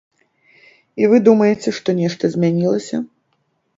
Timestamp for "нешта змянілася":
2.01-2.95